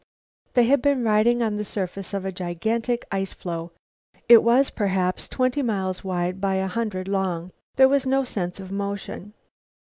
[0.55, 3.71] They had been riding on the surface of a gigantic ice floe.
[4.27, 7.51] It was, perhaps, twenty miles wide by a hundred long.
[7.75, 9.33] There was no sense of motion.